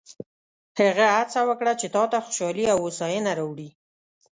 [0.79, 3.69] هغه هڅه وکړه چې تا ته خوشحالي او هوساینه راوړي.